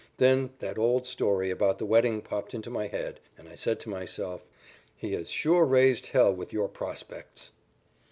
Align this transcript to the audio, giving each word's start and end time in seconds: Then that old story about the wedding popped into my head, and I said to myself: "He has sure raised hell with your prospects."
Then 0.17 0.49
that 0.57 0.79
old 0.79 1.05
story 1.05 1.51
about 1.51 1.77
the 1.77 1.85
wedding 1.85 2.23
popped 2.23 2.55
into 2.55 2.71
my 2.71 2.87
head, 2.87 3.19
and 3.37 3.47
I 3.47 3.53
said 3.53 3.79
to 3.81 3.89
myself: 3.89 4.41
"He 4.97 5.13
has 5.13 5.29
sure 5.29 5.63
raised 5.63 6.07
hell 6.07 6.33
with 6.33 6.51
your 6.51 6.69
prospects." 6.69 7.51